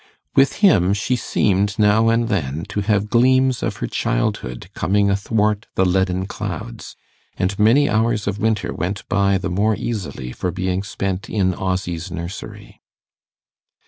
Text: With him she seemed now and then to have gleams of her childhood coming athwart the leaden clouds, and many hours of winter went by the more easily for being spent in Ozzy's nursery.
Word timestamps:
With 0.35 0.53
him 0.65 0.93
she 0.95 1.15
seemed 1.15 1.77
now 1.77 2.09
and 2.09 2.27
then 2.27 2.65
to 2.69 2.81
have 2.81 3.11
gleams 3.11 3.61
of 3.61 3.75
her 3.75 3.85
childhood 3.85 4.67
coming 4.73 5.11
athwart 5.11 5.67
the 5.75 5.85
leaden 5.85 6.25
clouds, 6.25 6.95
and 7.37 7.59
many 7.59 7.87
hours 7.87 8.25
of 8.25 8.39
winter 8.39 8.73
went 8.73 9.07
by 9.09 9.37
the 9.37 9.51
more 9.51 9.75
easily 9.75 10.31
for 10.31 10.49
being 10.49 10.81
spent 10.81 11.29
in 11.29 11.53
Ozzy's 11.53 12.09
nursery. 12.09 12.81